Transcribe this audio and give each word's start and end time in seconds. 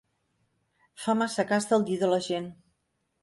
Fa 1.03 1.15
massa 1.19 1.45
cas 1.53 1.69
del 1.73 1.85
dir 1.91 1.99
de 2.05 2.09
la 2.15 2.21
gent. 2.31 2.49